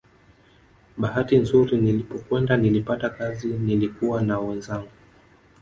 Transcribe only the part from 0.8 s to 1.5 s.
Bahati